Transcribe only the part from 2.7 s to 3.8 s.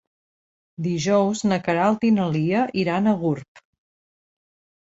iran a Gurb.